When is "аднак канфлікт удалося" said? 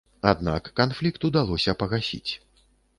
0.29-1.79